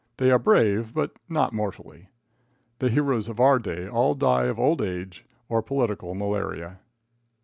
They 0.17 0.31
are 0.31 0.39
brave, 0.39 0.95
but 0.95 1.11
not 1.29 1.53
mortally. 1.53 2.09
The 2.79 2.89
heroes 2.89 3.29
of 3.29 3.39
our 3.39 3.59
day 3.59 3.87
all 3.87 4.15
die 4.15 4.45
of 4.45 4.57
old 4.57 4.81
age 4.81 5.25
or 5.47 5.61
political 5.61 6.15
malaria. 6.15 6.79